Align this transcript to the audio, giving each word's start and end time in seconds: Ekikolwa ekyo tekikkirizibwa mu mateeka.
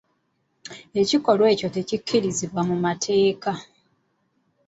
Ekikolwa 1.01 1.47
ekyo 1.53 1.67
tekikkirizibwa 1.75 2.61
mu 2.69 2.75
mateeka. 2.85 3.51